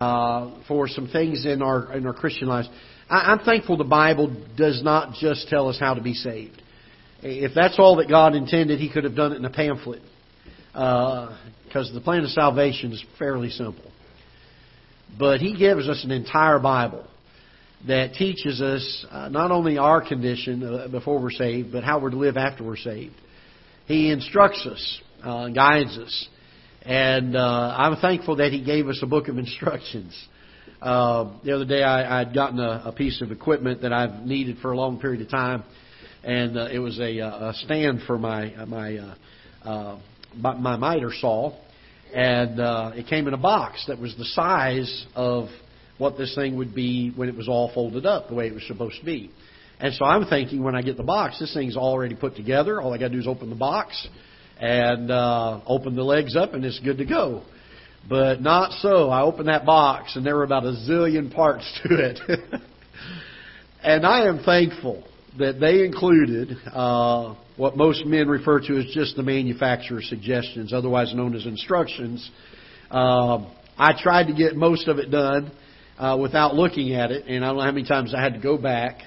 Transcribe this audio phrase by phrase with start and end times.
[0.00, 2.68] uh, for some things in our in our Christian lives.
[3.08, 6.60] I, I'm thankful the Bible does not just tell us how to be saved.
[7.22, 10.02] If that's all that God intended, He could have done it in a pamphlet,
[10.72, 13.90] because uh, the plan of salvation is fairly simple.
[15.18, 17.06] But He gives us an entire Bible
[17.86, 22.10] that teaches us uh, not only our condition uh, before we're saved, but how we're
[22.10, 23.14] to live after we're saved.
[23.86, 26.28] He instructs us, uh, guides us,
[26.86, 30.16] and uh, I'm thankful that he gave us a book of instructions.
[30.80, 34.58] Uh, the other day, I, I'd gotten a, a piece of equipment that I've needed
[34.58, 35.64] for a long period of time,
[36.22, 39.14] and uh, it was a, a stand for my my uh,
[39.64, 39.98] uh,
[40.36, 41.58] my miter saw,
[42.14, 45.48] and uh, it came in a box that was the size of
[45.98, 48.66] what this thing would be when it was all folded up the way it was
[48.68, 49.32] supposed to be.
[49.80, 52.80] And so I'm thinking when I get the box, this thing's already put together.
[52.80, 54.06] All I got to do is open the box
[54.60, 57.42] and uh, open the legs up, and it's good to go.
[58.08, 59.10] But not so.
[59.10, 62.20] I opened that box, and there were about a zillion parts to it.
[63.82, 65.04] and I am thankful
[65.38, 71.14] that they included uh, what most men refer to as just the manufacturer's suggestions, otherwise
[71.14, 72.30] known as instructions.
[72.90, 73.44] Uh,
[73.76, 75.50] I tried to get most of it done
[75.98, 78.40] uh, without looking at it, and I don't know how many times I had to
[78.40, 79.00] go back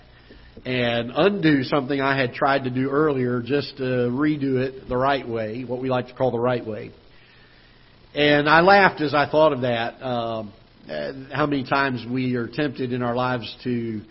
[0.65, 5.27] and undo something I had tried to do earlier just to redo it the right
[5.27, 6.91] way, what we like to call the right way.
[8.15, 10.01] And I laughed as I thought of that.
[10.03, 10.53] Um,
[11.31, 14.01] how many times we are tempted in our lives to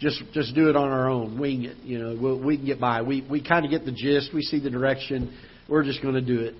[0.00, 1.76] just just do it on our own, wing it.
[1.78, 3.02] You know, we'll, we can get by.
[3.02, 4.30] We we kind of get the gist.
[4.32, 5.36] We see the direction.
[5.68, 6.54] We're just going to do it.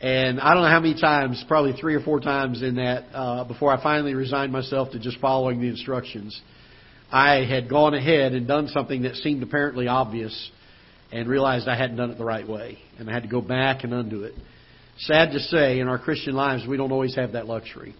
[0.00, 3.44] And I don't know how many times, probably three or four times in that, uh,
[3.44, 6.40] before I finally resigned myself to just following the instructions.
[7.12, 10.50] I had gone ahead and done something that seemed apparently obvious
[11.12, 12.78] and realized I hadn't done it the right way.
[12.98, 14.34] And I had to go back and undo it.
[14.96, 17.94] Sad to say, in our Christian lives, we don't always have that luxury.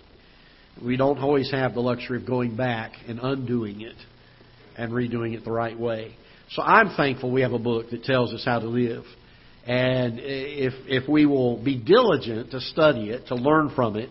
[0.82, 3.96] We don't always have the luxury of going back and undoing it
[4.78, 6.16] and redoing it the right way.
[6.52, 9.04] So I'm thankful we have a book that tells us how to live.
[9.66, 14.08] And if, if we will be diligent to study it, to learn from it,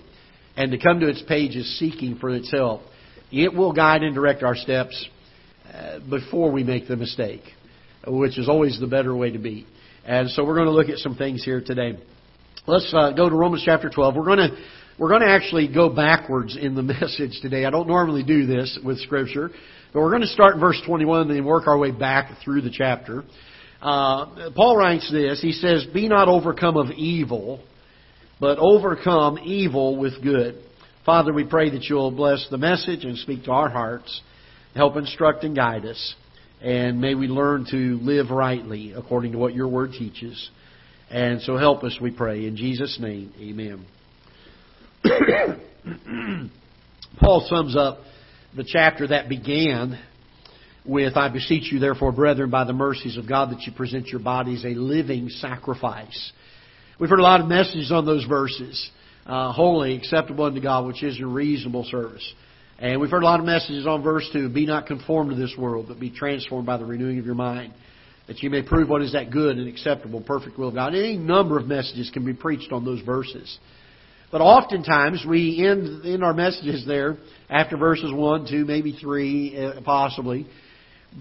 [0.56, 2.82] and to come to its pages seeking for its help,
[3.32, 5.08] it will guide and direct our steps
[5.74, 7.44] uh, before we make the mistake,
[8.06, 9.66] which is always the better way to be.
[10.06, 11.98] And so we're going to look at some things here today.
[12.68, 14.16] Let's uh, go to Romans chapter 12.
[14.16, 14.58] We're going to
[15.00, 17.66] we're going to actually go backwards in the message today.
[17.66, 19.50] I don't normally do this with Scripture,
[19.94, 22.62] but we're going to start in verse 21 and then work our way back through
[22.62, 23.24] the chapter.
[23.82, 25.42] Uh, Paul writes this.
[25.42, 27.62] He says, "Be not overcome of evil,
[28.40, 30.62] but overcome evil with good."
[31.06, 34.22] Father, we pray that you'll bless the message and speak to our hearts,
[34.76, 36.16] help instruct and guide us,
[36.62, 40.52] and may we learn to live rightly according to what your word teaches.
[41.10, 42.46] And so help us, we pray.
[42.46, 43.84] In Jesus' name, amen.
[47.20, 48.02] Paul sums up
[48.56, 50.00] the chapter that began
[50.86, 54.22] with, I beseech you, therefore, brethren, by the mercies of God, that you present your
[54.22, 56.32] bodies a living sacrifice.
[57.00, 58.92] We've heard a lot of messages on those verses
[59.26, 62.34] uh, holy, acceptable unto God, which is your reasonable service.
[62.80, 65.56] And we've heard a lot of messages on verse 2 Be not conformed to this
[65.58, 67.74] world, but be transformed by the renewing of your mind,
[68.28, 70.96] that you may prove what is that good and acceptable, perfect will of God.
[70.96, 73.60] Any number of messages can be preached on those verses.
[74.32, 77.18] But oftentimes we end in our messages there
[77.50, 80.48] after verses 1, 2, maybe 3, uh, possibly.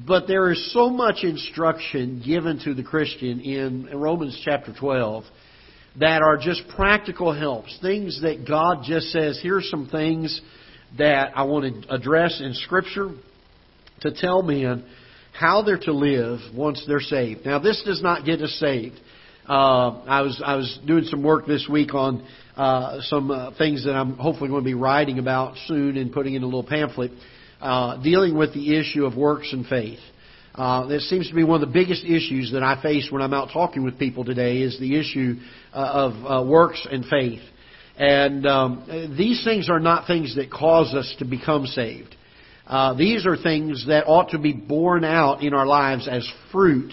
[0.06, 5.24] But there is so much instruction given to the Christian in Romans chapter 12
[5.98, 10.40] that are just practical helps, things that God just says, here's some things
[10.98, 13.10] that I want to address in Scripture
[14.00, 14.84] to tell men
[15.32, 17.44] how they're to live once they're saved.
[17.44, 19.00] Now, this does not get us saved.
[19.48, 22.24] Uh, I was I was doing some work this week on
[22.56, 26.34] uh, some uh, things that I'm hopefully going to be writing about soon and putting
[26.34, 27.10] in a little pamphlet
[27.60, 29.98] uh, dealing with the issue of works and faith.
[30.54, 33.32] Uh, this seems to be one of the biggest issues that I face when I'm
[33.32, 35.36] out talking with people today is the issue
[35.72, 37.40] uh, of uh, works and faith.
[37.96, 42.16] And um, these things are not things that cause us to become saved.
[42.66, 46.92] Uh, these are things that ought to be borne out in our lives as fruit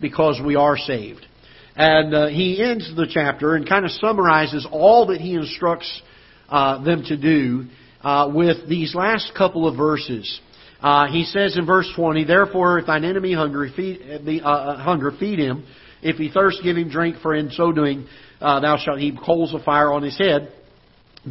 [0.00, 1.26] because we are saved.
[1.74, 6.02] And uh, he ends the chapter and kind of summarizes all that he instructs
[6.48, 7.66] uh, them to do
[8.02, 10.40] uh, with these last couple of verses.
[10.80, 14.00] Uh, he says in verse 20, Therefore, if thine enemy hunger, feed,
[14.44, 15.66] uh, uh, hunger, feed him.
[16.02, 18.06] If he thirst, give him drink, for in so doing
[18.40, 20.52] uh, thou shalt heap coals of fire on his head.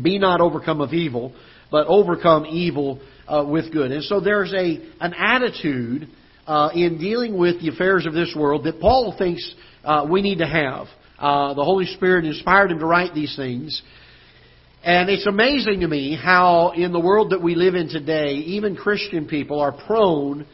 [0.01, 1.33] Be not overcome of evil,
[1.71, 3.91] but overcome evil uh, with good.
[3.91, 6.09] And so there's a an attitude
[6.47, 9.53] uh, in dealing with the affairs of this world that Paul thinks
[10.09, 10.87] we need to have.
[11.19, 13.81] the Holy Spirit inspired him to write these things.
[14.85, 18.75] And it's amazing to me how in the world that we live in today, even
[18.75, 20.45] Christian people are prone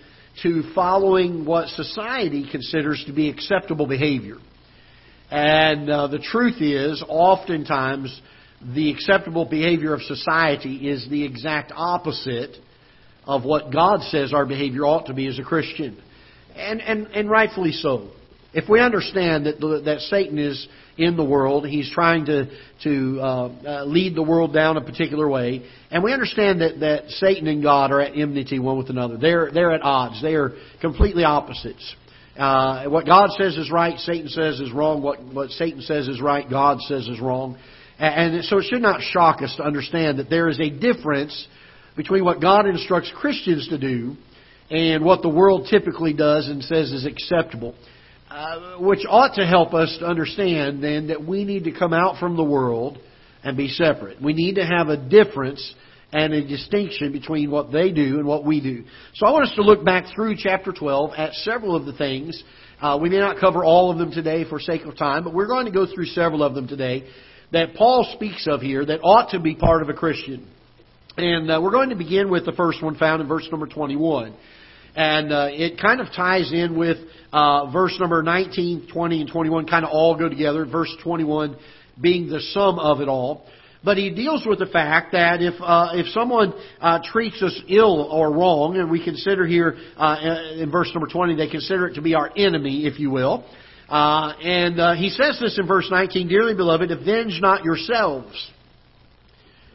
[0.42, 4.38] to following what society considers to be acceptable behavior.
[5.30, 8.22] And uh, the truth is, oftentimes,
[8.74, 12.56] the acceptable behavior of society is the exact opposite
[13.26, 16.02] of what God says our behavior ought to be as a Christian.
[16.56, 18.12] And, and, and rightfully so.
[18.54, 20.68] If we understand that, that Satan is
[20.98, 22.50] in the world, he's trying to,
[22.84, 27.10] to uh, uh, lead the world down a particular way, and we understand that, that
[27.12, 29.18] Satan and God are at enmity one with another.
[29.18, 30.22] They're, they're at odds.
[30.22, 30.52] They are
[30.82, 31.96] completely opposites.
[32.38, 35.02] Uh, what God says is right, Satan says is wrong.
[35.02, 37.58] What, what Satan says is right, God says is wrong.
[38.00, 41.48] And, and so it should not shock us to understand that there is a difference
[41.96, 44.16] between what God instructs Christians to do
[44.70, 47.76] and what the world typically does and says is acceptable.
[48.32, 52.18] Uh, which ought to help us to understand then that we need to come out
[52.18, 52.98] from the world
[53.44, 54.22] and be separate.
[54.22, 55.76] We need to have a difference
[56.14, 58.86] and a distinction between what they do and what we do.
[59.16, 62.42] So I want us to look back through chapter 12 at several of the things.
[62.82, 65.48] Uh, we may not cover all of them today for sake of time, but we're
[65.48, 67.10] going to go through several of them today
[67.52, 70.48] that Paul speaks of here that ought to be part of a Christian.
[71.18, 74.34] And uh, we're going to begin with the first one found in verse number 21.
[74.96, 76.98] And uh, it kind of ties in with
[77.32, 80.66] uh, verse number 19, 20, and 21 kind of all go together.
[80.66, 81.58] Verse 21
[82.00, 83.46] being the sum of it all.
[83.84, 88.04] But he deals with the fact that if uh, if someone uh, treats us ill
[88.12, 90.18] or wrong, and we consider here uh,
[90.56, 93.44] in verse number twenty, they consider it to be our enemy, if you will.
[93.90, 98.52] Uh, and uh, he says this in verse nineteen, "Dearly beloved, avenge not yourselves."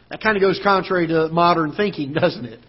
[0.08, 2.60] That kind of goes contrary to modern thinking, doesn't it?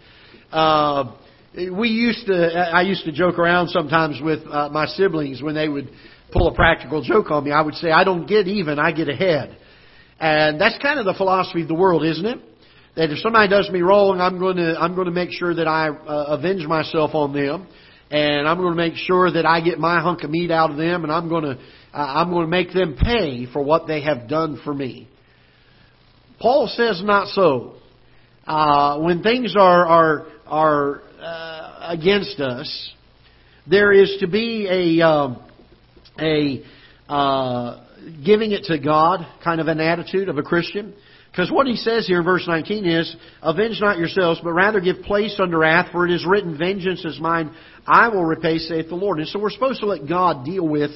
[1.58, 5.68] We used to, I used to joke around sometimes with uh, my siblings when they
[5.68, 5.88] would
[6.30, 7.50] pull a practical joke on me.
[7.50, 9.58] I would say, I don't get even, I get ahead.
[10.20, 12.38] And that's kind of the philosophy of the world, isn't it?
[12.94, 15.66] That if somebody does me wrong, I'm going to, I'm going to make sure that
[15.66, 17.66] I uh, avenge myself on them.
[18.12, 20.76] And I'm going to make sure that I get my hunk of meat out of
[20.76, 21.58] them and I'm going to,
[21.92, 25.08] uh, I'm going to make them pay for what they have done for me.
[26.40, 27.74] Paul says not so.
[28.46, 32.92] Uh, when things are, are, are uh, against us,
[33.66, 35.42] there is to be a um,
[36.18, 36.62] a
[37.08, 37.84] uh,
[38.24, 40.94] giving it to God kind of an attitude of a Christian.
[41.30, 45.02] Because what he says here in verse 19 is, Avenge not yourselves, but rather give
[45.02, 47.54] place under wrath, for it is written, Vengeance is mine,
[47.86, 49.18] I will repay, saith the Lord.
[49.18, 50.90] And so we're supposed to let God deal with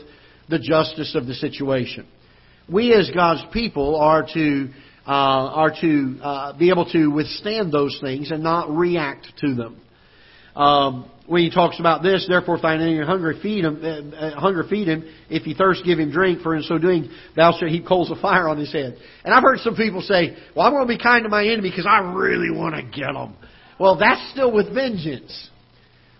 [0.48, 2.06] the justice of the situation.
[2.68, 4.68] We as God's people are to,
[5.06, 9.80] uh, are to uh, be able to withstand those things and not react to them.
[10.54, 13.80] Um, when he talks about this, therefore, if thine enemy hunger, feed him.
[13.82, 15.04] Uh, uh, hunger, feed him.
[15.30, 16.42] If he thirst, give him drink.
[16.42, 18.96] For in so doing, thou shalt heap coals of fire on his head.
[19.24, 21.70] And I've heard some people say, "Well, I'm going to be kind to my enemy
[21.70, 23.36] because I really want to get them."
[23.78, 25.50] Well, that's still with vengeance.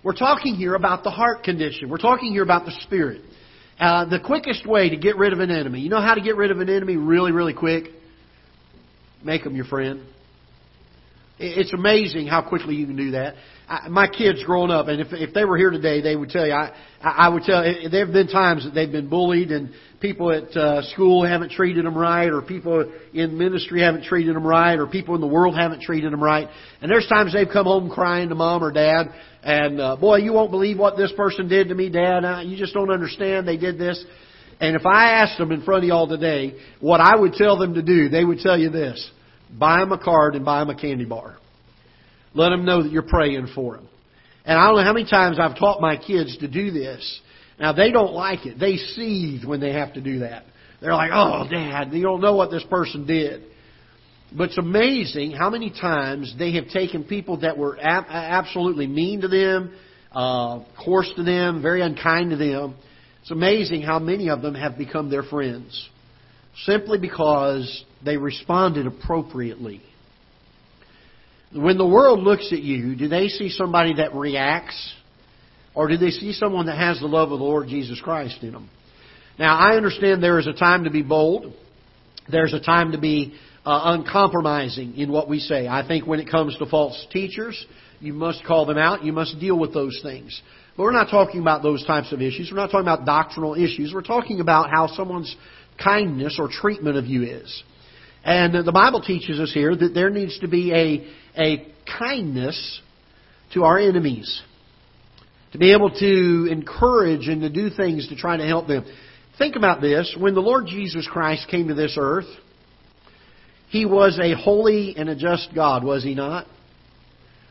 [0.03, 1.89] We're talking here about the heart condition.
[1.89, 3.23] We're talking here about the spirit.
[3.79, 5.81] Uh, the quickest way to get rid of an enemy.
[5.81, 7.85] You know how to get rid of an enemy really, really quick?
[9.25, 10.03] Make them your friend.
[11.43, 13.35] It's amazing how quickly you can do that.
[13.69, 16.47] I, my kids growing up, and if if they were here today, they would tell
[16.47, 16.53] you.
[16.53, 17.63] I I would tell.
[17.63, 21.85] There have been times that they've been bullied, and people at uh, school haven't treated
[21.85, 25.57] them right, or people in ministry haven't treated them right, or people in the world
[25.57, 26.49] haven't treated them right.
[26.81, 29.09] And there's times they've come home crying to mom or dad,
[29.43, 32.25] and uh, boy, you won't believe what this person did to me, dad.
[32.25, 33.49] Uh, you just don't understand.
[33.49, 34.05] They did this.
[34.61, 37.75] And if I asked them in front of y'all today what I would tell them
[37.75, 39.11] to do, they would tell you this
[39.59, 41.37] buy them a card and buy them a candy bar.
[42.35, 43.89] Let them know that you're praying for them.
[44.45, 47.21] And I don't know how many times I've taught my kids to do this.
[47.61, 48.59] Now they don't like it.
[48.59, 50.45] They seethe when they have to do that.
[50.81, 53.45] They're like, "Oh, Dad, you don't know what this person did."
[54.37, 59.21] But it's amazing how many times they have taken people that were ab- absolutely mean
[59.21, 59.73] to them,
[60.11, 62.75] uh, coarse to them, very unkind to them.
[63.21, 65.89] It's amazing how many of them have become their friends
[66.65, 69.83] simply because they responded appropriately.
[71.55, 74.95] When the world looks at you, do they see somebody that reacts?
[75.75, 78.53] Or do they see someone that has the love of the Lord Jesus Christ in
[78.53, 78.71] them?
[79.39, 81.53] Now, I understand there is a time to be bold.
[82.31, 85.67] There's a time to be uh, uncompromising in what we say.
[85.67, 87.67] I think when it comes to false teachers,
[88.01, 89.05] you must call them out.
[89.05, 90.41] You must deal with those things.
[90.77, 92.51] But we're not talking about those types of issues.
[92.51, 93.93] We're not talking about doctrinal issues.
[93.95, 95.35] We're talking about how someone's
[95.83, 97.63] kindness or treatment of you is.
[98.25, 101.67] And the Bible teaches us here that there needs to be a, a
[101.99, 102.81] kindness
[103.55, 104.41] to our enemies.
[105.53, 108.85] To be able to encourage and to do things to try to help them.
[109.39, 110.15] Think about this.
[110.19, 112.29] When the Lord Jesus Christ came to this earth,
[113.71, 116.47] He was a holy and a just God, was he not?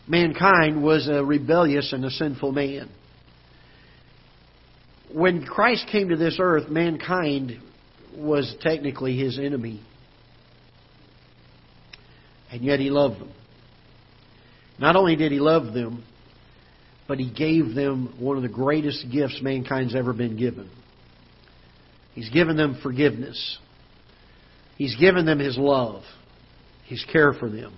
[0.08, 2.90] Mankind was a rebellious and a sinful man.
[5.14, 7.60] When Christ came to this earth, mankind
[8.16, 9.82] was technically his enemy.
[12.52, 13.32] And yet he loved them.
[14.78, 16.04] Not only did he love them,
[17.08, 20.70] but he gave them one of the greatest gifts mankind's ever been given.
[22.14, 23.58] He's given them forgiveness.
[24.78, 26.04] He's given them his love,
[26.86, 27.74] his care for them.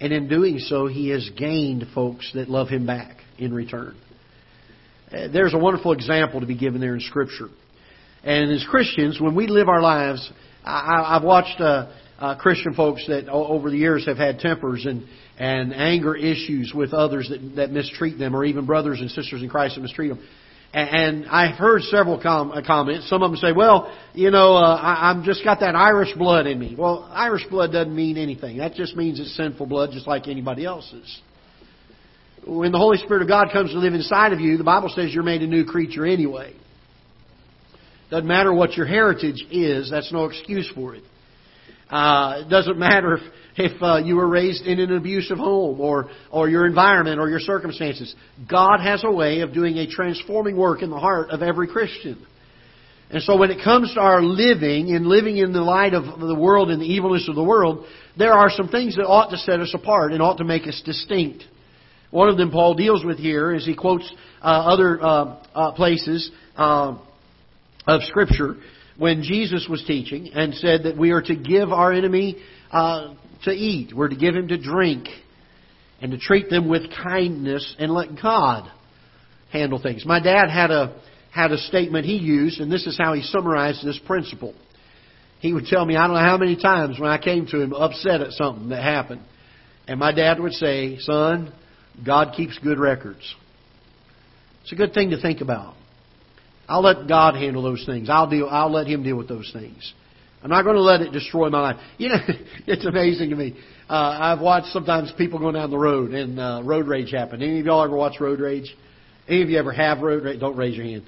[0.00, 3.96] And in doing so, he has gained folks that love him back in return.
[5.10, 7.48] Uh, there's a wonderful example to be given there in Scripture.
[8.24, 10.30] And as Christians, when we live our lives,
[10.64, 15.06] I, have watched uh, uh, Christian folks that over the years have had tempers and,
[15.38, 19.48] and anger issues with others that, that mistreat them, or even brothers and sisters in
[19.48, 20.26] Christ that mistreat them.
[20.72, 23.08] And I've heard several com- uh, comments.
[23.08, 26.46] Some of them say, "Well, you know, uh, I, I'm just got that Irish blood
[26.46, 28.58] in me." Well, Irish blood doesn't mean anything.
[28.58, 31.20] That just means it's sinful blood, just like anybody else's.
[32.46, 35.14] When the Holy Spirit of God comes to live inside of you, the Bible says
[35.14, 36.54] you're made a new creature anyway.
[38.10, 39.90] Doesn't matter what your heritage is.
[39.90, 41.02] That's no excuse for it.
[41.90, 43.22] Uh, it doesn't matter if,
[43.56, 47.40] if uh, you were raised in an abusive home or, or your environment or your
[47.40, 48.14] circumstances.
[48.50, 52.26] God has a way of doing a transforming work in the heart of every Christian.
[53.08, 56.34] And so when it comes to our living and living in the light of the
[56.34, 57.86] world and the evilness of the world,
[58.18, 60.82] there are some things that ought to set us apart and ought to make us
[60.84, 61.44] distinct.
[62.10, 64.12] One of them Paul deals with here as he quotes
[64.42, 66.98] uh, other uh, uh, places uh,
[67.86, 68.56] of Scripture
[68.98, 72.36] when Jesus was teaching and said that we are to give our enemy
[72.70, 75.08] uh, to eat, we're to give him to drink,
[76.00, 78.70] and to treat them with kindness and let God
[79.52, 80.04] handle things.
[80.04, 81.00] My dad had a
[81.30, 84.54] had a statement he used, and this is how he summarized this principle.
[85.40, 87.74] He would tell me, I don't know how many times when I came to him
[87.74, 89.20] upset at something that happened,
[89.86, 91.52] and my dad would say, "Son,
[92.04, 93.34] God keeps good records."
[94.62, 95.74] It's a good thing to think about.
[96.68, 98.08] I'll let God handle those things.
[98.10, 98.48] I'll deal.
[98.50, 99.92] I'll let Him deal with those things.
[100.42, 101.76] I'm not going to let it destroy my life.
[101.98, 102.18] You know,
[102.66, 103.56] it's amazing to me.
[103.88, 107.42] Uh, I've watched sometimes people going down the road and uh, road rage happen.
[107.42, 108.74] Any of y'all ever watch road rage?
[109.28, 110.40] Any of you ever have road rage?
[110.40, 111.02] Don't raise your hand.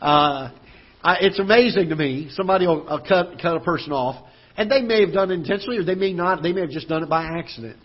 [0.00, 0.50] Uh,
[1.02, 2.28] I, it's amazing to me.
[2.32, 4.24] Somebody will uh, cut cut a person off,
[4.56, 6.42] and they may have done it intentionally, or they may not.
[6.42, 7.76] They may have just done it by accident.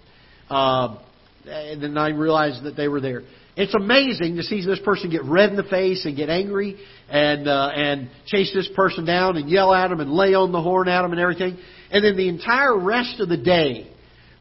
[0.50, 0.98] Uh,
[1.46, 3.22] and then I realized that they were there.
[3.58, 6.78] It's amazing to see this person get red in the face and get angry
[7.10, 10.62] and uh, and chase this person down and yell at them and lay on the
[10.62, 11.58] horn at them and everything.
[11.90, 13.90] And then the entire rest of the day,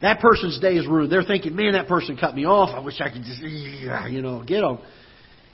[0.03, 1.13] that person's day is ruined.
[1.13, 2.71] They're thinking, "Man, that person cut me off.
[2.75, 4.79] I wish I could just, you know, get them."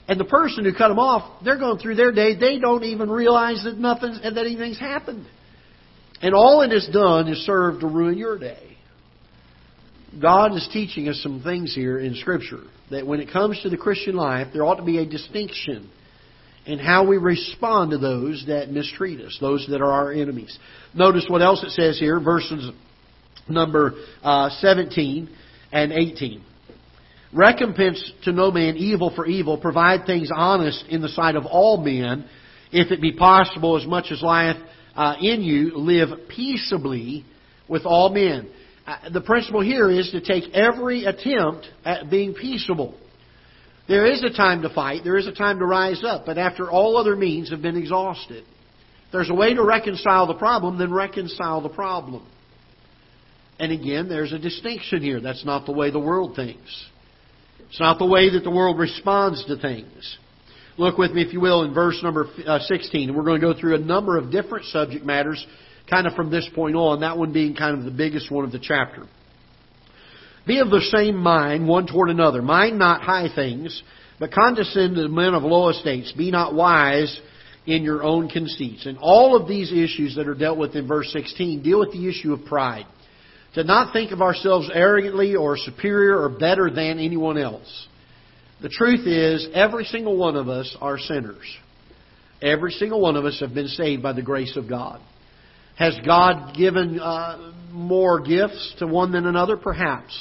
[0.07, 2.35] And the person who cut them off, they're going through their day.
[2.35, 5.27] They don't even realize that nothing, that anything's happened.
[6.23, 8.77] And all it has done is serve to ruin your day.
[10.19, 13.77] God is teaching us some things here in Scripture that when it comes to the
[13.77, 15.89] Christian life, there ought to be a distinction
[16.65, 20.57] in how we respond to those that mistreat us, those that are our enemies.
[20.93, 22.69] Notice what else it says here, verses
[23.49, 23.93] number
[24.23, 25.29] uh, 17
[25.71, 26.43] and 18.
[27.33, 31.77] Recompense to no man evil for evil, provide things honest in the sight of all
[31.77, 32.25] men,
[32.71, 34.57] if it be possible, as much as lieth
[34.95, 37.25] uh, in you, live peaceably
[37.67, 38.49] with all men.
[38.91, 42.93] Uh, the principle here is to take every attempt at being peaceable.
[43.87, 46.69] There is a time to fight, there is a time to rise up, but after
[46.69, 48.43] all other means have been exhausted.
[48.43, 52.25] If there's a way to reconcile the problem, then reconcile the problem.
[53.59, 55.21] And again, there's a distinction here.
[55.21, 56.89] That's not the way the world thinks.
[57.69, 60.17] It's not the way that the world responds to things.
[60.77, 63.15] Look with me, if you will, in verse number uh, 16.
[63.15, 65.45] We're going to go through a number of different subject matters
[65.91, 68.51] kind of from this point on, that one being kind of the biggest one of
[68.51, 69.03] the chapter.
[70.47, 72.41] Be of the same mind one toward another.
[72.41, 73.83] Mind not high things,
[74.19, 76.11] but condescend to men of low estates.
[76.13, 77.19] Be not wise
[77.67, 78.85] in your own conceits.
[78.85, 82.07] And all of these issues that are dealt with in verse 16 deal with the
[82.07, 82.85] issue of pride.
[83.55, 87.87] To not think of ourselves arrogantly or superior or better than anyone else.
[88.61, 91.43] The truth is, every single one of us are sinners.
[92.41, 95.01] Every single one of us have been saved by the grace of God.
[95.81, 99.57] Has God given uh, more gifts to one than another?
[99.57, 100.13] Perhaps.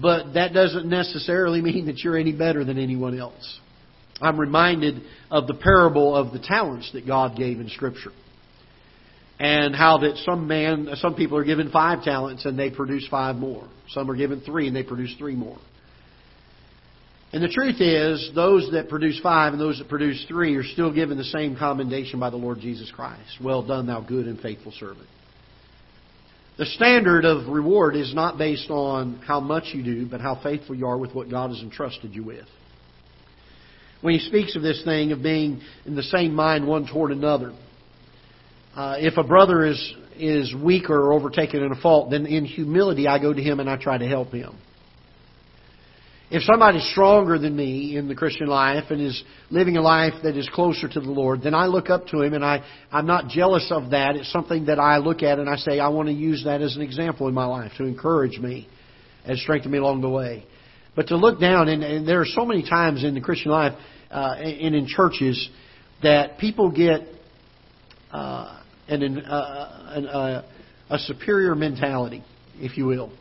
[0.00, 3.58] But that doesn't necessarily mean that you're any better than anyone else.
[4.20, 8.12] I'm reminded of the parable of the talents that God gave in Scripture.
[9.40, 13.34] And how that some man, some people are given five talents and they produce five
[13.34, 13.68] more.
[13.88, 15.58] Some are given three and they produce three more.
[17.32, 20.92] And the truth is, those that produce five and those that produce three are still
[20.92, 23.38] given the same commendation by the Lord Jesus Christ.
[23.42, 25.06] Well done, thou good and faithful servant.
[26.58, 30.74] The standard of reward is not based on how much you do, but how faithful
[30.74, 32.46] you are with what God has entrusted you with.
[34.00, 37.54] When he speaks of this thing of being in the same mind one toward another,
[38.74, 43.08] uh, if a brother is is weaker or overtaken in a fault, then in humility
[43.08, 44.58] I go to him and I try to help him.
[46.30, 49.20] If somebody's stronger than me in the Christian life and is
[49.50, 52.34] living a life that is closer to the Lord, then I look up to him
[52.34, 54.14] and I, I'm not jealous of that.
[54.14, 56.76] It's something that I look at and I say, I want to use that as
[56.76, 58.68] an example in my life to encourage me
[59.24, 60.46] and strengthen me along the way.
[60.94, 63.72] But to look down, and, and there are so many times in the Christian life
[64.12, 65.48] uh, and in churches
[66.04, 67.00] that people get
[68.12, 70.42] uh, an, uh, an, uh,
[70.90, 72.24] a superior mentality,
[72.56, 73.12] if you will.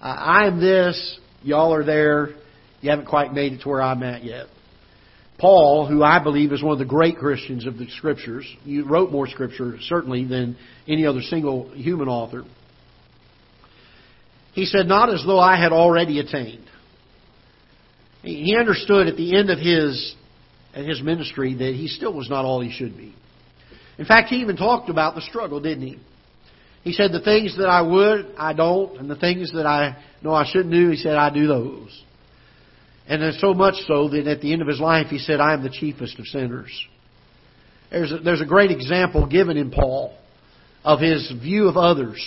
[0.00, 2.30] Uh, I am this, Y'all are there.
[2.80, 4.46] You haven't quite made it to where I'm at yet.
[5.38, 9.12] Paul, who I believe is one of the great Christians of the Scriptures, you wrote
[9.12, 10.56] more Scripture certainly than
[10.88, 12.44] any other single human author.
[14.52, 16.64] He said, "Not as though I had already attained."
[18.22, 20.14] He understood at the end of his
[20.72, 23.14] his ministry that he still was not all he should be.
[23.98, 25.98] In fact, he even talked about the struggle, didn't he?
[26.84, 30.32] He said, The things that I would, I don't, and the things that I know
[30.32, 32.02] I shouldn't do, he said, I do those.
[33.08, 35.54] And there's so much so that at the end of his life, he said, I
[35.54, 36.70] am the chiefest of sinners.
[37.90, 40.16] There's a, there's a great example given in Paul
[40.84, 42.22] of his view of others.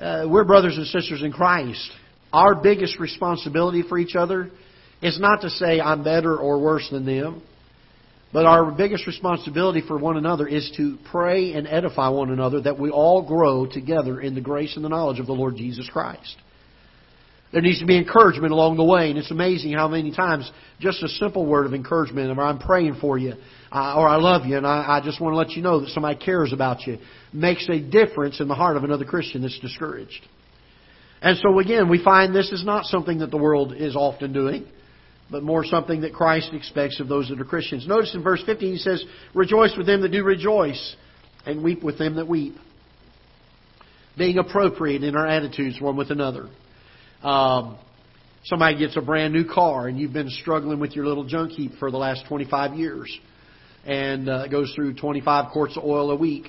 [0.00, 1.90] Uh, we're brothers and sisters in Christ.
[2.32, 4.50] Our biggest responsibility for each other
[5.02, 7.42] is not to say I'm better or worse than them.
[8.32, 12.78] But our biggest responsibility for one another is to pray and edify one another that
[12.78, 16.36] we all grow together in the grace and the knowledge of the Lord Jesus Christ.
[17.50, 21.02] There needs to be encouragement along the way, and it's amazing how many times just
[21.02, 23.32] a simple word of encouragement, or I'm praying for you,
[23.72, 25.88] uh, or I love you, and I, I just want to let you know that
[25.88, 26.98] somebody cares about you,
[27.32, 30.26] makes a difference in the heart of another Christian that's discouraged.
[31.22, 34.66] And so again, we find this is not something that the world is often doing
[35.30, 37.86] but more something that Christ expects of those that are Christians.
[37.86, 40.96] Notice in verse 15 he says, Rejoice with them that do rejoice,
[41.44, 42.54] and weep with them that weep.
[44.16, 46.48] Being appropriate in our attitudes one with another.
[47.22, 47.78] Um,
[48.44, 51.72] somebody gets a brand new car, and you've been struggling with your little junk heap
[51.78, 53.16] for the last 25 years,
[53.84, 56.48] and uh, goes through 25 quarts of oil a week.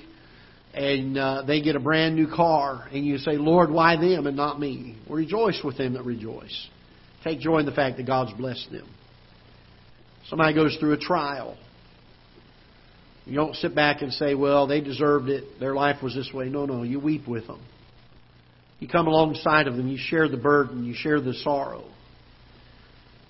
[0.72, 4.36] And uh, they get a brand new car, and you say, Lord, why them and
[4.36, 4.96] not me?
[5.08, 6.68] rejoice with them that rejoice.
[7.24, 8.88] Take joy in the fact that God's blessed them.
[10.28, 11.56] Somebody goes through a trial.
[13.26, 15.60] You don't sit back and say, well, they deserved it.
[15.60, 16.48] Their life was this way.
[16.48, 16.82] No, no.
[16.82, 17.60] You weep with them.
[18.78, 19.88] You come alongside of them.
[19.88, 20.84] You share the burden.
[20.84, 21.84] You share the sorrow.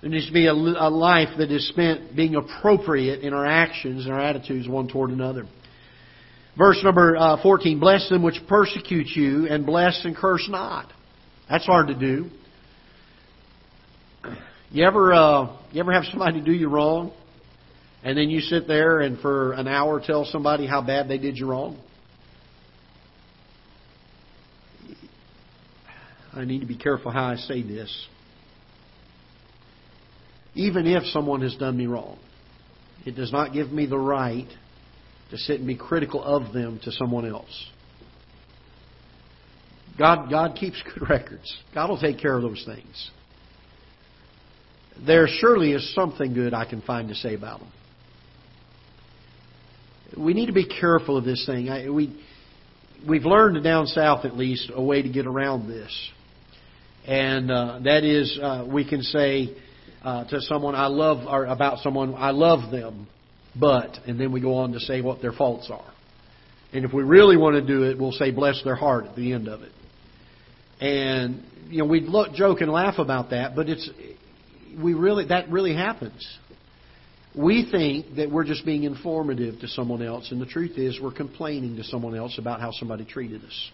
[0.01, 4.15] There needs to be a, life that is spent being appropriate in our actions and
[4.15, 5.47] our attitudes one toward another.
[6.57, 10.91] Verse number uh, 14 Bless them which persecute you, and bless and curse not.
[11.51, 12.31] That's hard to do.
[14.73, 17.13] You ever uh, you ever have somebody do you wrong,
[18.05, 21.37] and then you sit there and for an hour tell somebody how bad they did
[21.37, 21.77] you wrong?
[26.33, 28.07] I need to be careful how I say this.
[30.55, 32.19] Even if someone has done me wrong,
[33.05, 34.49] it does not give me the right
[35.33, 37.67] to sit and be critical of them to someone else.
[39.99, 41.53] God, God keeps good records.
[41.75, 43.11] God will take care of those things
[45.07, 47.73] there surely is something good I can find to say about them.
[50.19, 51.69] We need to be careful of this thing.
[51.69, 52.21] I, we,
[53.09, 56.11] we've learned down south, at least, a way to get around this.
[57.07, 59.57] And uh, that is, uh, we can say
[60.03, 63.07] uh, to someone, I love, or about someone, I love them,
[63.59, 65.93] but, and then we go on to say what their faults are.
[66.73, 69.33] And if we really want to do it, we'll say, bless their heart at the
[69.33, 69.73] end of it.
[70.81, 73.89] And, you know, we look, joke and laugh about that, but it's,
[74.83, 76.27] we really that really happens.
[77.35, 81.13] We think that we're just being informative to someone else, and the truth is we're
[81.13, 83.71] complaining to someone else about how somebody treated us.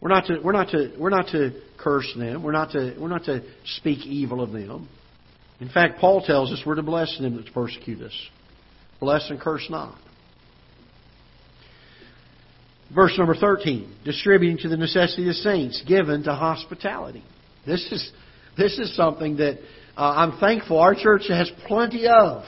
[0.00, 2.42] We're not to we're not to we're not to curse them.
[2.42, 3.42] We're not to we're not to
[3.76, 4.88] speak evil of them.
[5.60, 8.14] In fact, Paul tells us we're to bless them that persecute us.
[8.98, 9.98] Bless and curse not.
[12.94, 17.22] Verse number 13, distributing to the necessity of saints, given to hospitality.
[17.64, 18.10] This is
[18.56, 19.58] this is something that
[19.96, 22.44] uh, I'm thankful our church has plenty of.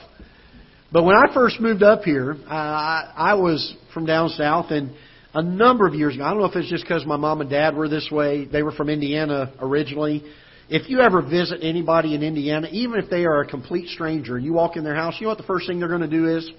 [0.93, 4.95] But when I first moved up here, I, I was from down south, and
[5.35, 7.49] a number of years ago, I don't know if it's just because my mom and
[7.49, 8.45] dad were this way.
[8.45, 10.23] They were from Indiana originally.
[10.69, 14.45] If you ever visit anybody in Indiana, even if they are a complete stranger, and
[14.45, 16.37] you walk in their house, you know what the first thing they're going to do
[16.37, 16.51] is?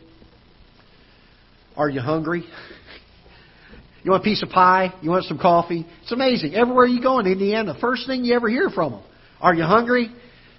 [1.76, 2.44] Are you hungry?
[4.04, 4.94] You want a piece of pie?
[5.02, 5.86] You want some coffee?
[6.02, 6.56] It's amazing.
[6.56, 9.04] Everywhere you go in Indiana, the first thing you ever hear from them,
[9.44, 10.10] are you hungry?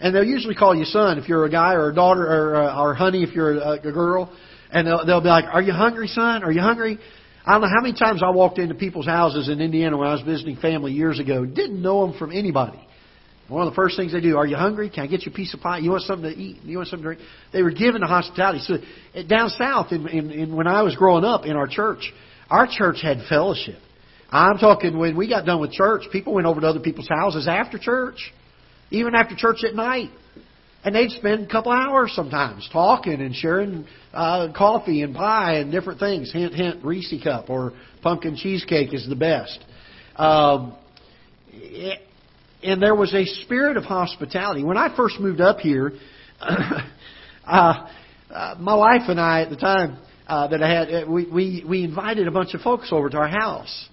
[0.01, 2.83] And they'll usually call you son if you're a guy, or a daughter, or, uh,
[2.83, 4.33] or honey if you're a, a girl.
[4.70, 6.44] And they'll, they'll be like, "Are you hungry, son?
[6.44, 6.99] Are you hungry?"
[7.47, 10.12] I don't know how many times I walked into people's houses in Indiana when I
[10.12, 11.44] was visiting family years ago.
[11.44, 12.81] Didn't know them from anybody.
[13.49, 14.88] One of the first things they do, are you hungry?
[14.88, 15.79] Can I get you a piece of pie?
[15.79, 16.62] You want something to eat?
[16.62, 17.31] You want something to drink?
[17.53, 18.61] They were given the hospitality.
[18.61, 18.79] So
[19.25, 22.11] down south, in, in, in when I was growing up in our church,
[22.49, 23.79] our church had fellowship.
[24.31, 27.47] I'm talking when we got done with church, people went over to other people's houses
[27.47, 28.33] after church,
[28.90, 30.11] even after church at night.
[30.85, 35.73] And they'd spend a couple hours sometimes talking and sharing uh, coffee and pie and
[35.73, 36.31] different things.
[36.31, 39.64] Hint, hint, Reese cup or pumpkin cheesecake is the best.
[40.16, 40.77] Um,
[41.51, 42.01] it,
[42.62, 44.62] and there was a spirit of hospitality.
[44.62, 45.92] When I first moved up here,
[46.40, 47.88] uh,
[48.31, 51.64] uh, my wife and I at the time uh, that I had, uh, we, we
[51.68, 53.88] we invited a bunch of folks over to our house.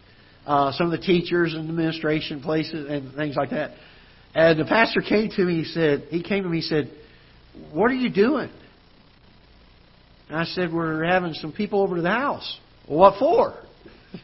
[0.45, 3.71] Uh, some of the teachers and administration places and things like that.
[4.33, 5.63] And the pastor came to me.
[5.63, 6.57] He said, he came to me.
[6.57, 6.91] He said,
[7.73, 8.49] "What are you doing?"
[10.29, 13.53] And I said, "We're having some people over to the house." Well, what for?
[14.13, 14.17] I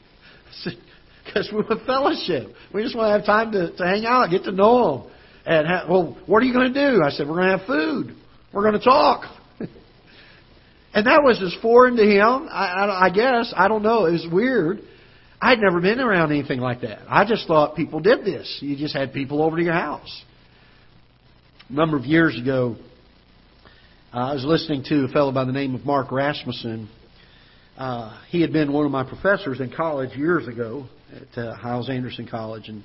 [0.63, 0.77] said,
[1.25, 2.55] because we want fellowship.
[2.73, 5.11] We just want to have time to, to hang out, get to know them.
[5.45, 7.01] And ha- well, what are you going to do?
[7.03, 8.15] I said, we're going to have food.
[8.53, 9.23] We're going to talk.
[10.93, 12.49] and that was as foreign to him.
[12.51, 14.05] I, I, I guess I don't know.
[14.05, 14.79] It was weird.
[15.39, 16.99] I'd never been around anything like that.
[17.07, 18.57] I just thought people did this.
[18.61, 20.23] You just had people over to your house.
[21.69, 22.75] A number of years ago,
[24.13, 26.89] uh, I was listening to a fellow by the name of Mark Rasmussen.
[27.77, 31.89] Uh, he had been one of my professors in college years ago, at uh, Hyles
[31.89, 32.83] Anderson College, and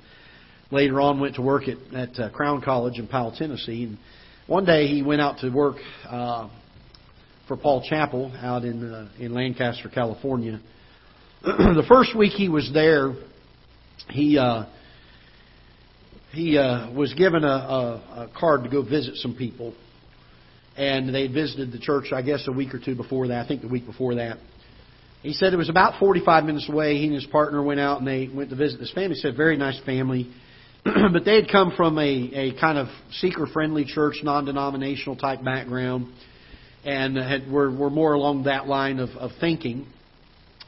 [0.69, 3.85] later on went to work at, at uh, Crown College in Powell, Tennessee.
[3.85, 3.97] And
[4.45, 6.49] one day he went out to work uh,
[7.47, 10.61] for Paul Chappell out in uh, in Lancaster, California.
[11.45, 13.13] the first week he was there,
[14.09, 14.63] he uh,
[16.31, 19.73] he uh, was given a, a, a card to go visit some people,
[20.77, 23.43] and they had visited the church, I guess, a week or two before that.
[23.43, 24.37] I think the week before that.
[25.21, 26.95] He said it was about 45 minutes away.
[26.95, 29.15] He and his partner went out and they went to visit this family.
[29.15, 30.29] He said, very nice family.
[30.83, 35.43] but they had come from a, a kind of seeker friendly church, non denominational type
[35.43, 36.07] background,
[36.85, 39.87] and had, were, were more along that line of, of thinking.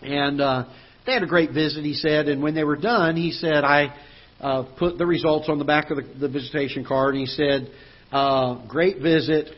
[0.01, 0.65] And uh,
[1.05, 2.27] they had a great visit, he said.
[2.27, 3.95] And when they were done, he said, I
[4.39, 7.15] uh, put the results on the back of the, the visitation card.
[7.15, 7.71] And he said,
[8.11, 9.49] uh, Great visit,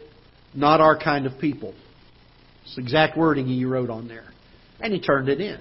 [0.54, 1.74] not our kind of people.
[2.64, 4.26] It's the exact wording he wrote on there.
[4.80, 5.60] And he turned it in.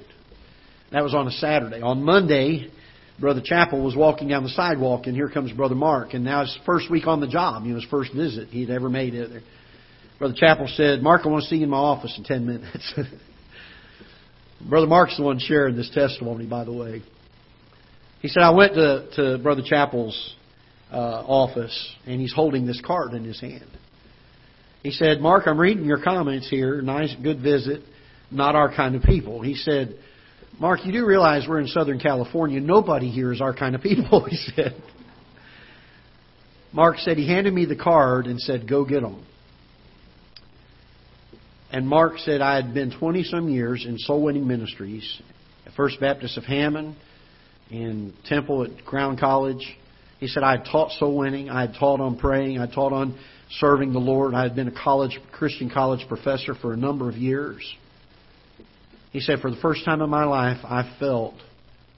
[0.93, 1.81] That was on a Saturday.
[1.81, 2.71] On Monday,
[3.19, 6.15] Brother Chappell was walking down the sidewalk, and here comes Brother Mark.
[6.15, 8.89] And now his first week on the job, you know, his first visit he'd ever
[8.89, 9.43] made it.
[10.19, 12.95] Brother Chappell said, Mark, I want to see you in my office in 10 minutes.
[14.61, 17.03] Brother Mark's the one sharing this testimony, by the way.
[18.21, 20.35] He said, I went to, to Brother Chappell's
[20.90, 23.69] uh, office, and he's holding this card in his hand.
[24.83, 26.81] He said, Mark, I'm reading your comments here.
[26.81, 27.83] Nice, good visit
[28.31, 29.42] not our kind of people.
[29.42, 29.97] He said,
[30.59, 32.61] Mark, you do realize we're in Southern California.
[32.61, 34.75] Nobody here is our kind of people, he said.
[36.73, 39.25] Mark said he handed me the card and said, Go get them.
[41.72, 45.20] And Mark said, I had been 20 some years in soul winning ministries
[45.66, 46.96] at First Baptist of Hammond,
[47.70, 49.76] in Temple at Crown College.
[50.20, 53.18] He said, I had taught soul winning, I had taught on praying, I taught on
[53.50, 54.35] serving the Lord.
[54.35, 57.74] I had been a college Christian college professor for a number of years.
[59.12, 61.35] He said, For the first time in my life, I felt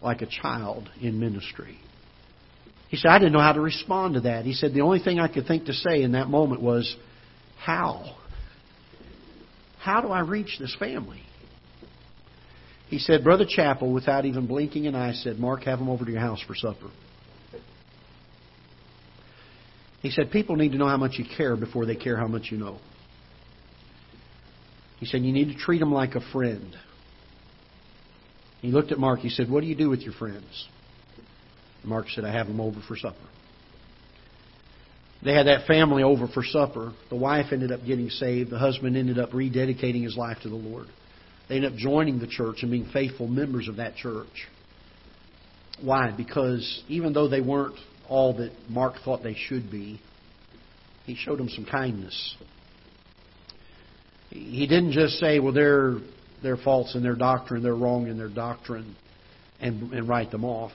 [0.02, 1.78] like a child in ministry.
[2.88, 4.44] He said, I didn't know how to respond to that.
[4.44, 6.96] He said, The only thing I could think to say in that moment was,
[7.58, 8.16] How?
[9.80, 11.22] How do I reach this family?
[12.88, 16.10] He said, Brother Chappell, without even blinking an eye, said, Mark, have them over to
[16.10, 16.90] your house for supper.
[20.00, 22.48] He said, People need to know how much you care before they care how much
[22.50, 22.78] you know.
[25.00, 26.74] He said, You need to treat them like a friend.
[28.60, 29.20] He looked at Mark.
[29.20, 30.68] He said, What do you do with your friends?
[31.84, 33.16] Mark said, I have them over for supper.
[35.22, 36.92] They had that family over for supper.
[37.10, 38.50] The wife ended up getting saved.
[38.50, 40.86] The husband ended up rededicating his life to the Lord.
[41.48, 44.46] They ended up joining the church and being faithful members of that church.
[45.82, 46.12] Why?
[46.16, 47.78] Because even though they weren't
[48.08, 50.00] all that Mark thought they should be,
[51.04, 52.36] he showed them some kindness.
[54.30, 55.96] He didn't just say, well, they're
[56.42, 58.94] they're false in their doctrine, they're wrong in their doctrine,
[59.60, 60.72] and, and write them off.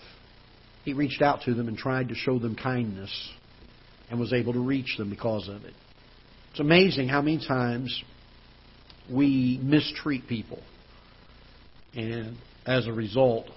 [0.83, 3.11] He reached out to them and tried to show them kindness
[4.13, 5.73] and was able to reach them because of it.
[6.51, 8.03] It's amazing how many times
[9.11, 10.59] we mistreat people.
[11.95, 13.47] And as a result,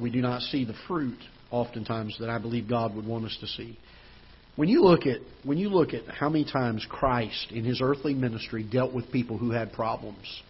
[0.00, 1.18] We do not see the fruit
[1.50, 3.76] oftentimes that I believe God would want us to see.
[4.56, 8.14] When you look at when you look at how many times Christ in his earthly
[8.14, 10.42] ministry dealt with people who had problems,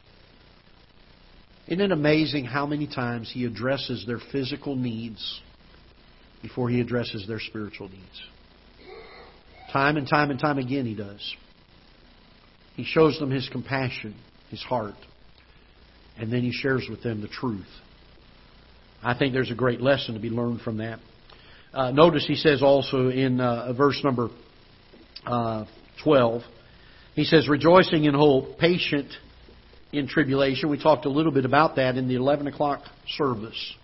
[1.66, 5.40] isn't it amazing how many times he addresses their physical needs
[6.40, 8.22] before he addresses their spiritual needs?
[9.72, 11.34] Time and time and time again he does.
[12.76, 14.14] He shows them his compassion,
[14.50, 14.94] his heart,
[16.18, 17.68] and then he shares with them the truth.
[19.02, 20.98] I think there's a great lesson to be learned from that.
[21.72, 24.28] Uh, notice he says also in uh, verse number
[25.24, 25.64] uh,
[26.02, 26.42] 12,
[27.14, 29.08] he says, rejoicing in hope, patient
[29.92, 30.70] in tribulation.
[30.70, 33.74] We talked a little bit about that in the 11 o'clock service.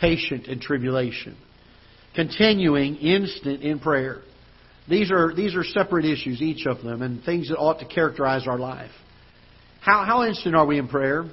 [0.00, 1.36] Patient in tribulation.
[2.14, 4.22] Continuing instant in prayer.
[4.88, 8.46] These are, these are separate issues, each of them, and things that ought to characterize
[8.46, 8.90] our life.
[9.80, 11.26] How, how instant are we in prayer?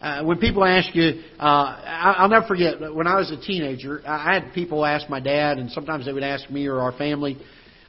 [0.00, 4.00] Uh, when people ask you, uh, I, will never forget when I was a teenager.
[4.06, 7.36] I had people ask my dad, and sometimes they would ask me or our family,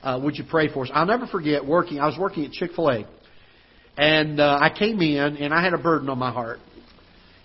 [0.04, 2.02] uh, "Would you pray for us?" I'll never forget working.
[2.02, 3.06] I was working at Chick Fil A,
[3.98, 6.60] and uh, I came in and I had a burden on my heart.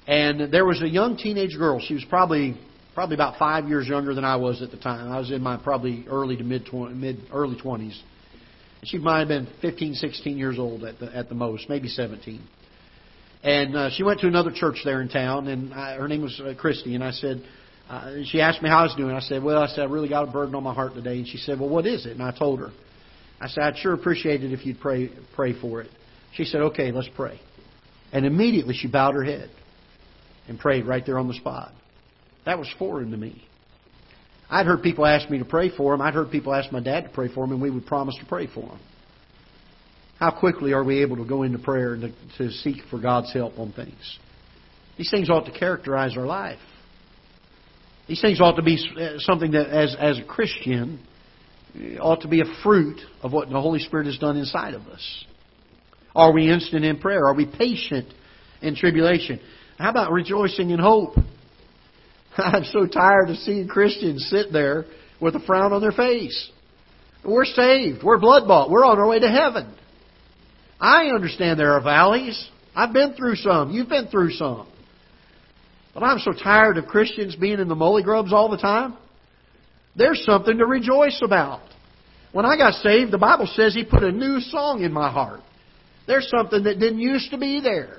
[0.09, 1.81] And there was a young teenage girl.
[1.81, 2.57] She was probably
[2.96, 5.12] probably about five years younger than I was at the time.
[5.12, 8.02] I was in my probably early to mid mid early twenties.
[8.85, 12.40] She might have been 15, 16 years old at the at the most, maybe 17.
[13.42, 16.40] And uh, she went to another church there in town, and I, her name was
[16.40, 16.94] uh, Christy.
[16.94, 17.44] And I said,
[17.90, 19.14] uh, she asked me how I was doing.
[19.14, 21.18] I said, well, I said I really got a burden on my heart today.
[21.18, 22.12] And she said, well, what is it?
[22.12, 22.70] And I told her.
[23.38, 25.90] I said, I'd sure appreciate it if you'd pray pray for it.
[26.32, 27.38] She said, okay, let's pray.
[28.11, 29.50] And immediately she bowed her head
[30.48, 31.72] and prayed right there on the spot.
[32.46, 33.44] That was foreign to me.
[34.48, 36.00] I'd heard people ask me to pray for them.
[36.00, 38.26] I'd heard people ask my dad to pray for them, and we would promise to
[38.26, 38.80] pray for them.
[40.18, 43.32] How quickly are we able to go into prayer and to, to seek for God's
[43.32, 44.18] help on things?
[44.96, 46.61] These things ought to characterize our life.
[48.09, 51.00] These things ought to be uh, something that, as, as a Christian,
[52.00, 55.24] ought to be a fruit of what the Holy Spirit has done inside of us.
[56.14, 57.26] Are we instant in prayer?
[57.26, 58.06] Are we patient
[58.62, 59.40] in tribulation?
[59.76, 61.16] How about rejoicing in hope?
[62.38, 64.85] I'm so tired of seeing Christians sit there
[65.20, 66.51] with a frown on their face.
[67.25, 68.03] We're saved.
[68.03, 68.70] We're blood bought.
[68.70, 69.75] We're on our way to heaven.
[70.81, 72.49] I understand there are valleys.
[72.75, 73.70] I've been through some.
[73.70, 74.68] You've been through some.
[75.94, 78.96] But I'm so tired of Christians being in the molly grubs all the time.
[79.96, 81.62] There's something to rejoice about.
[82.33, 85.40] When I got saved, the Bible says He put a new song in my heart.
[86.07, 87.96] There's something that didn't used to be there.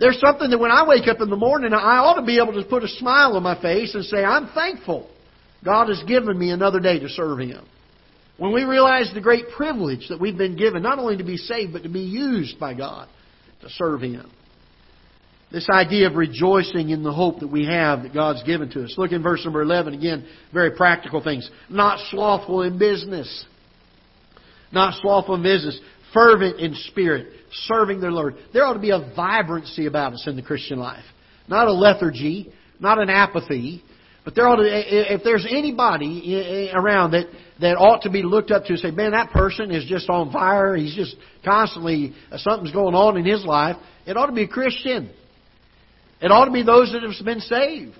[0.00, 2.54] There's something that when I wake up in the morning, I ought to be able
[2.54, 5.10] to put a smile on my face and say, I'm thankful.
[5.62, 7.66] God has given me another day to serve Him.
[8.38, 11.74] When we realize the great privilege that we've been given, not only to be saved,
[11.74, 13.08] but to be used by God
[13.60, 14.30] to serve Him.
[15.52, 18.94] This idea of rejoicing in the hope that we have that God's given to us.
[18.96, 21.50] Look in verse number 11 again, very practical things.
[21.68, 23.44] Not slothful in business.
[24.72, 25.78] Not slothful in business.
[26.14, 27.34] Fervent in spirit.
[27.52, 28.36] Serving their Lord.
[28.52, 31.04] There ought to be a vibrancy about us in the Christian life.
[31.48, 32.52] Not a lethargy.
[32.78, 33.82] Not an apathy.
[34.24, 37.26] But there ought to, if there's anybody around that,
[37.60, 40.30] that ought to be looked up to and say, man, that person is just on
[40.30, 40.76] fire.
[40.76, 43.76] He's just constantly, uh, something's going on in his life.
[44.06, 45.10] It ought to be a Christian.
[46.20, 47.96] It ought to be those that have been saved.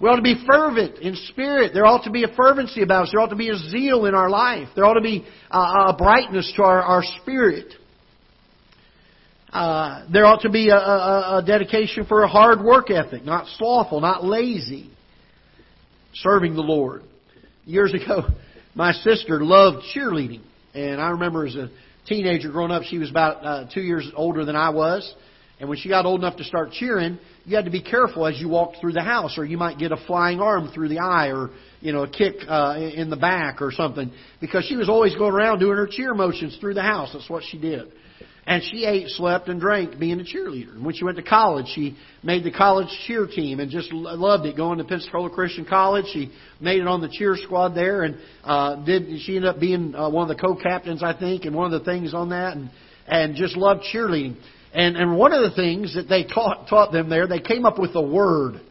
[0.00, 1.72] We ought to be fervent in spirit.
[1.72, 3.10] There ought to be a fervency about us.
[3.12, 4.68] There ought to be a zeal in our life.
[4.74, 7.74] There ought to be a, brightness to our, our spirit.
[9.52, 13.46] Uh, there ought to be a, a, a dedication for a hard work ethic, not
[13.56, 14.90] slothful, not lazy
[16.14, 17.02] serving the Lord.
[17.64, 18.26] Years ago,
[18.74, 20.42] my sister loved cheerleading.
[20.74, 21.70] And I remember as a
[22.06, 25.14] teenager growing up, she was about uh, two years older than I was.
[25.60, 28.40] And when she got old enough to start cheering, you had to be careful as
[28.40, 31.32] you walked through the house, or you might get a flying arm through the eye,
[31.32, 35.16] or you know a kick uh, in the back, or something, because she was always
[35.16, 37.10] going around doing her cheer motions through the house.
[37.12, 37.90] That's what she did.
[38.48, 40.72] And she ate, slept, and drank being a cheerleader.
[40.72, 44.46] And when she went to college, she made the college cheer team and just loved
[44.46, 44.56] it.
[44.56, 48.82] Going to Pensacola Christian College, she made it on the cheer squad there, and uh,
[48.86, 51.78] did she ended up being uh, one of the co-captains, I think, and one of
[51.78, 52.70] the things on that, and
[53.06, 54.36] and just loved cheerleading.
[54.72, 57.78] And and one of the things that they taught taught them there, they came up
[57.78, 58.62] with a word,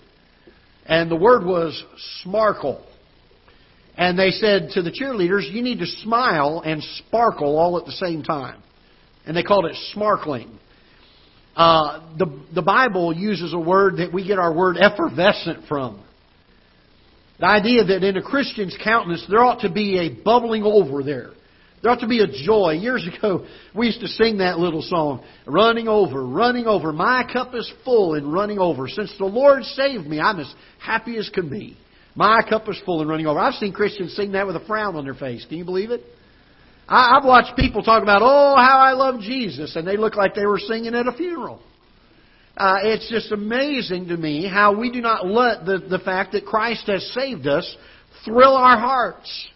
[0.87, 1.79] and the word was
[2.25, 2.83] smarkle.
[3.95, 7.91] And they said to the cheerleaders, you need to smile and sparkle all at the
[7.91, 8.63] same time
[9.27, 10.49] and they called it smarkling.
[11.55, 16.03] Uh, the, the Bible uses a word that we get our word effervescent from.
[17.39, 21.31] The idea that in a Christian's countenance there ought to be a bubbling over there.
[21.81, 22.71] There ought to be a joy.
[22.79, 26.91] Years ago, we used to sing that little song, running over, running over.
[26.91, 28.87] My cup is full and running over.
[28.87, 31.77] Since the Lord saved me, I'm as happy as can be.
[32.15, 33.39] My cup is full and running over.
[33.39, 35.45] I've seen Christians sing that with a frown on their face.
[35.47, 36.01] Can you believe it?
[36.87, 40.35] I, have watched people talk about, oh, how I love Jesus, and they look like
[40.35, 41.61] they were singing at a funeral.
[42.55, 46.45] Uh, it's just amazing to me how we do not let the, the fact that
[46.45, 47.75] Christ has saved us
[48.25, 49.47] thrill our hearts,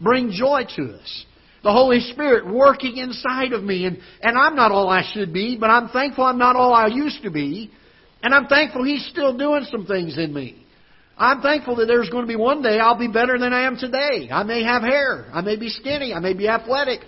[0.00, 1.24] bring joy to us.
[1.62, 5.56] The Holy Spirit working inside of me, and, and I'm not all I should be,
[5.58, 7.70] but I'm thankful I'm not all I used to be,
[8.22, 10.64] and I'm thankful He's still doing some things in me.
[11.18, 13.76] I'm thankful that there's going to be one day I'll be better than I am
[13.76, 14.28] today.
[14.30, 15.26] I may have hair.
[15.32, 16.14] I may be skinny.
[16.14, 17.00] I may be athletic.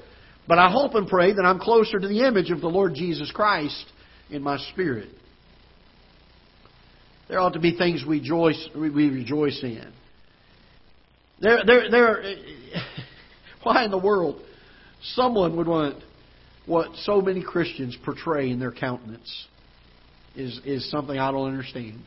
[0.48, 3.30] But I hope and pray that I'm closer to the image of the Lord Jesus
[3.30, 3.84] Christ
[4.28, 5.10] in my spirit.
[7.28, 9.92] There ought to be things we rejoice, we rejoice in.
[11.40, 12.22] There, there, there.
[13.62, 14.42] Why in the world
[15.14, 16.02] someone would want
[16.66, 19.46] what so many Christians portray in their countenance
[20.34, 22.00] is, is something I don't understand.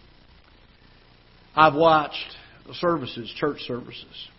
[1.55, 2.35] I've watched
[2.67, 4.29] the services, church services,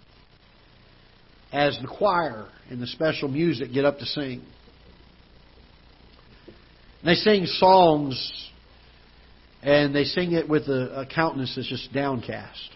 [1.53, 4.43] as the choir and the special music get up to sing.
[7.01, 8.51] And they sing songs,
[9.63, 12.71] and they sing it with a, a countenance that's just downcast.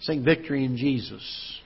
[0.00, 1.60] Sing victory in Jesus.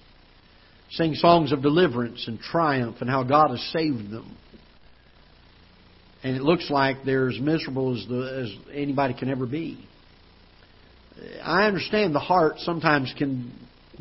[0.90, 4.36] Sing songs of deliverance and triumph and how God has saved them.
[6.22, 9.88] And it looks like they're as miserable as, the, as anybody can ever be.
[11.42, 13.52] I understand the heart sometimes can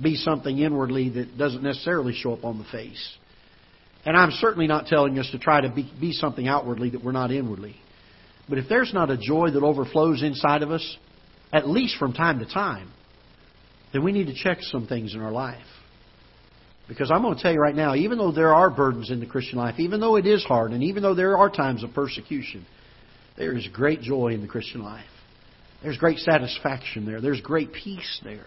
[0.02, 3.18] be something inwardly that doesn't necessarily show up on the face.
[4.06, 7.12] And I'm certainly not telling us to try to be, be something outwardly that we're
[7.12, 7.76] not inwardly.
[8.50, 10.98] But if there's not a joy that overflows inside of us,
[11.54, 12.90] at least from time to time,
[13.94, 15.66] then we need to check some things in our life.
[16.88, 19.26] Because I'm going to tell you right now, even though there are burdens in the
[19.26, 22.66] Christian life, even though it is hard, and even though there are times of persecution,
[23.38, 25.06] there is great joy in the Christian life.
[25.84, 27.22] There's great satisfaction there.
[27.22, 28.46] There's great peace there.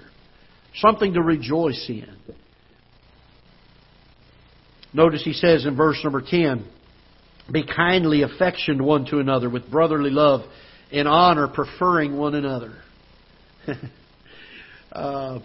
[0.77, 2.17] Something to rejoice in.
[4.93, 6.65] Notice he says in verse number 10
[7.53, 10.43] Be kindly affectioned one to another with brotherly love,
[10.91, 12.75] in honor, preferring one another.
[14.93, 15.41] uh,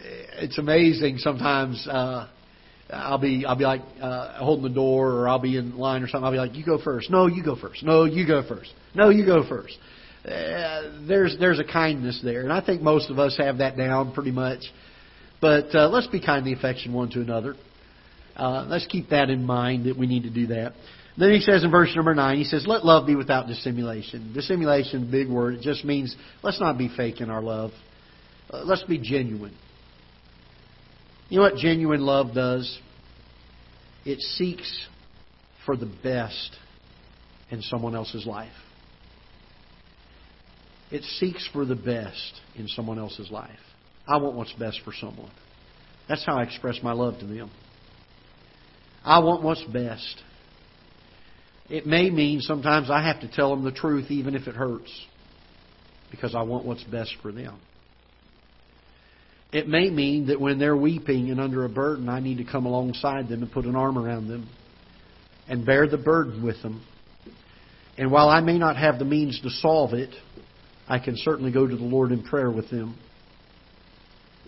[0.00, 1.86] it's amazing sometimes.
[1.86, 2.28] Uh,
[2.92, 6.08] I'll be I'll be like uh, holding the door, or I'll be in line or
[6.08, 6.24] something.
[6.24, 7.10] I'll be like, "You go first.
[7.10, 7.84] No, you go first.
[7.84, 8.72] No, you go first.
[8.94, 9.78] No, you go first.
[10.24, 14.12] Uh, there's there's a kindness there, and I think most of us have that down
[14.12, 14.60] pretty much.
[15.40, 17.54] But uh, let's be kindly affectionate one to another.
[18.36, 20.74] Uh, let's keep that in mind that we need to do that.
[21.16, 25.10] Then he says in verse number nine, he says, "Let love be without dissimulation." Dissimulation,
[25.10, 25.54] big word.
[25.54, 27.70] It just means let's not be fake in our love.
[28.50, 29.56] Uh, let's be genuine.
[31.30, 32.78] You know what genuine love does?
[34.04, 34.86] It seeks
[35.64, 36.56] for the best
[37.50, 38.52] in someone else's life.
[40.90, 43.50] It seeks for the best in someone else's life.
[44.06, 45.30] I want what's best for someone.
[46.08, 47.50] That's how I express my love to them.
[49.04, 50.22] I want what's best.
[51.68, 54.90] It may mean sometimes I have to tell them the truth even if it hurts
[56.10, 57.58] because I want what's best for them.
[59.52, 62.66] It may mean that when they're weeping and under a burden, I need to come
[62.66, 64.48] alongside them and put an arm around them
[65.48, 66.84] and bear the burden with them.
[67.96, 70.10] And while I may not have the means to solve it,
[70.90, 72.98] I can certainly go to the Lord in prayer with them.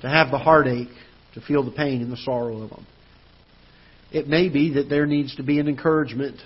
[0.01, 0.89] To have the heartache,
[1.35, 2.85] to feel the pain and the sorrow of them.
[4.11, 6.37] It may be that there needs to be an encouragement,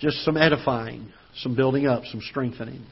[0.00, 2.84] just some edifying, some building up, some strengthening.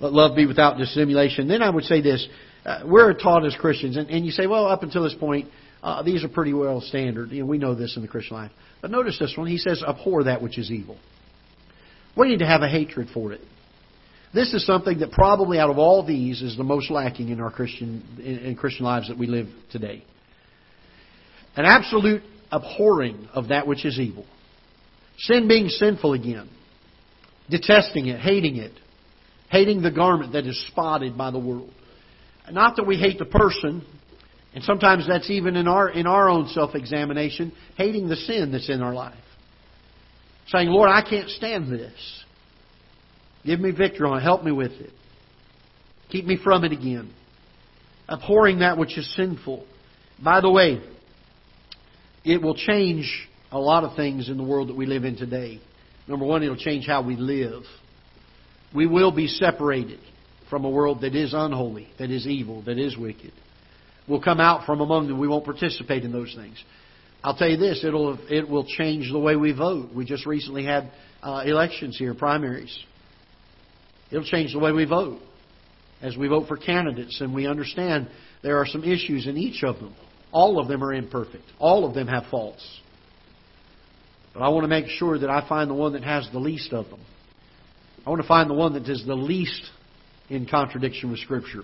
[0.00, 1.48] Let love be without dissimulation.
[1.48, 2.28] Then I would say this.
[2.66, 5.48] Uh, we're taught as Christians, and, and, you say, well, up until this point,
[5.82, 7.30] uh, these are pretty well standard.
[7.30, 8.52] You know, we know this in the Christian life.
[8.82, 9.46] But notice this one.
[9.46, 10.98] He says, abhor that which is evil.
[12.16, 13.40] We need to have a hatred for it.
[14.32, 17.50] This is something that probably out of all these is the most lacking in our
[17.50, 20.04] Christian in, in Christian lives that we live today.
[21.56, 24.26] An absolute abhorring of that which is evil.
[25.18, 26.50] Sin being sinful again.
[27.48, 28.72] Detesting it, hating it.
[29.50, 31.70] Hating the garment that is spotted by the world.
[32.50, 33.86] Not that we hate the person,
[34.52, 38.68] and sometimes that's even in our in our own self examination, hating the sin that's
[38.68, 39.14] in our life
[40.48, 42.24] saying, Lord, I can't stand this.
[43.44, 44.22] Give me victory on it.
[44.22, 44.90] Help me with it.
[46.10, 47.12] Keep me from it again.
[48.08, 49.64] Abhorring that which is sinful.
[50.22, 50.80] By the way,
[52.24, 55.60] it will change a lot of things in the world that we live in today.
[56.06, 57.62] Number one, it'll change how we live.
[58.74, 60.00] We will be separated
[60.50, 63.32] from a world that is unholy, that is evil, that is wicked.
[64.06, 65.18] We'll come out from among them.
[65.18, 66.62] We won't participate in those things.
[67.24, 69.88] I'll tell you this: it'll it will change the way we vote.
[69.94, 72.78] We just recently had uh, elections here, primaries.
[74.10, 75.20] It'll change the way we vote
[76.02, 78.08] as we vote for candidates, and we understand
[78.42, 79.94] there are some issues in each of them.
[80.32, 81.44] All of them are imperfect.
[81.58, 82.62] All of them have faults.
[84.34, 86.74] But I want to make sure that I find the one that has the least
[86.74, 87.00] of them.
[88.04, 89.62] I want to find the one that is the least
[90.28, 91.62] in contradiction with Scripture.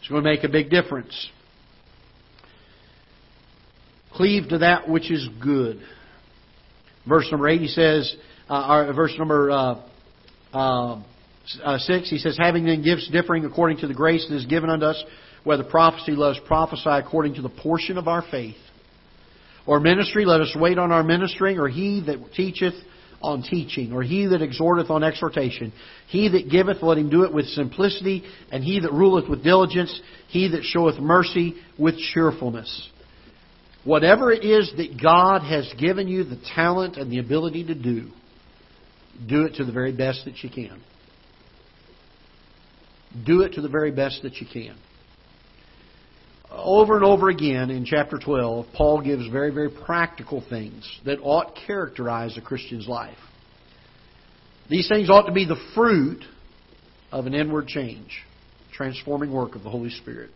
[0.00, 1.30] It's going to make a big difference.
[4.14, 5.80] Cleave to that which is good.
[7.08, 8.14] Verse number 8, he says,
[8.48, 9.82] uh, or verse number uh,
[10.52, 11.02] uh,
[11.62, 14.70] uh, 6, he says, Having then gifts differing according to the grace that is given
[14.70, 15.02] unto us,
[15.44, 18.56] whether prophecy, let us prophesy according to the portion of our faith.
[19.66, 22.74] Or ministry, let us wait on our ministering, or he that teacheth
[23.20, 25.72] on teaching, or he that exhorteth on exhortation.
[26.08, 30.00] He that giveth, let him do it with simplicity, and he that ruleth with diligence,
[30.28, 32.88] he that showeth mercy with cheerfulness.
[33.84, 38.10] Whatever it is that God has given you the talent and the ability to do,
[39.26, 40.80] do it to the very best that you can.
[43.26, 44.76] Do it to the very best that you can.
[46.50, 51.56] Over and over again in chapter 12, Paul gives very, very practical things that ought
[51.66, 53.16] characterize a Christian's life.
[54.68, 56.24] These things ought to be the fruit
[57.10, 58.22] of an inward change,
[58.72, 60.30] transforming work of the Holy Spirit.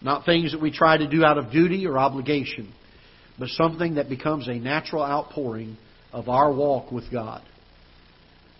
[0.00, 2.72] Not things that we try to do out of duty or obligation,
[3.38, 5.76] but something that becomes a natural outpouring
[6.12, 7.42] of our walk with God.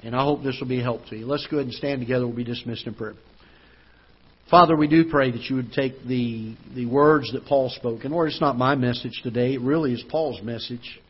[0.02, 1.26] And I hope this will be a help to you.
[1.26, 2.26] Let's go ahead and stand together.
[2.26, 3.14] We'll be dismissed in prayer.
[4.50, 8.04] Father, we do pray that you would take the, the words that Paul spoke.
[8.04, 9.54] And Lord, it's not my message today.
[9.54, 11.00] It really is Paul's message.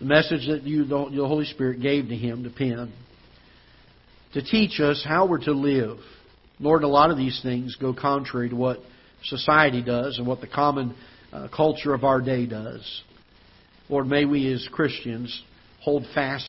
[0.00, 2.92] The message that you, the Holy Spirit gave to him to pen.
[4.32, 5.98] To teach us how we're to live.
[6.58, 8.78] Lord, a lot of these things go contrary to what
[9.24, 10.94] society does and what the common
[11.32, 13.02] uh, culture of our day does.
[13.88, 15.42] Lord, may we as Christians
[15.80, 16.42] hold fast